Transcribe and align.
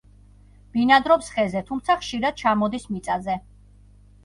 ბინადრობს 0.77 1.29
ხეზე, 1.35 1.63
თუმცა 1.69 1.99
ხშირად 2.01 2.41
ჩამოდის 2.41 2.91
მიწაზე. 2.97 3.39